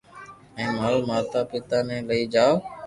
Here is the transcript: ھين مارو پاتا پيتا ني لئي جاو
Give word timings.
ھين 0.57 0.69
مارو 0.77 0.99
پاتا 1.07 1.39
پيتا 1.49 1.77
ني 1.87 1.97
لئي 2.07 2.23
جاو 2.33 2.53